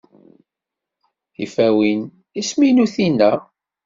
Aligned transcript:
Tifawin, 1.33 2.01
isem-inu 2.39 2.85
Tina. 2.93 3.31